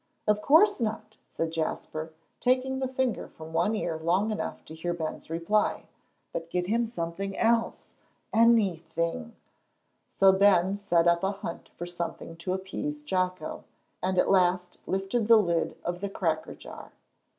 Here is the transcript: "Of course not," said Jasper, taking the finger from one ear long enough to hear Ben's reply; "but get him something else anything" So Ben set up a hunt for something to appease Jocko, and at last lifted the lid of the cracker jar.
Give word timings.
"Of 0.27 0.41
course 0.41 0.81
not," 0.81 1.15
said 1.29 1.51
Jasper, 1.51 2.11
taking 2.39 2.79
the 2.79 2.87
finger 2.87 3.27
from 3.27 3.53
one 3.53 3.75
ear 3.75 3.99
long 3.99 4.31
enough 4.31 4.65
to 4.65 4.73
hear 4.73 4.95
Ben's 4.95 5.29
reply; 5.29 5.83
"but 6.33 6.49
get 6.49 6.65
him 6.65 6.85
something 6.85 7.37
else 7.37 7.93
anything" 8.33 9.35
So 10.19 10.31
Ben 10.31 10.75
set 10.75 11.07
up 11.07 11.23
a 11.23 11.33
hunt 11.33 11.69
for 11.77 11.85
something 11.85 12.35
to 12.37 12.53
appease 12.53 13.03
Jocko, 13.03 13.63
and 14.01 14.17
at 14.17 14.31
last 14.31 14.79
lifted 14.87 15.27
the 15.27 15.37
lid 15.37 15.77
of 15.85 16.01
the 16.01 16.09
cracker 16.09 16.55
jar. 16.55 16.93